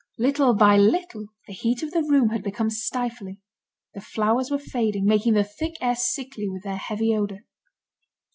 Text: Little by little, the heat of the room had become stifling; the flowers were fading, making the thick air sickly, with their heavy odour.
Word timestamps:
Little 0.17 0.55
by 0.55 0.77
little, 0.77 1.27
the 1.45 1.53
heat 1.53 1.83
of 1.83 1.91
the 1.91 2.01
room 2.01 2.29
had 2.29 2.41
become 2.41 2.71
stifling; 2.71 3.37
the 3.93 4.01
flowers 4.01 4.49
were 4.49 4.57
fading, 4.57 5.05
making 5.05 5.35
the 5.35 5.43
thick 5.43 5.75
air 5.79 5.93
sickly, 5.93 6.49
with 6.49 6.63
their 6.63 6.77
heavy 6.77 7.15
odour. 7.15 7.41